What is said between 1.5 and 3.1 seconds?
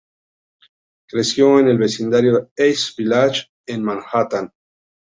en el vecindario de East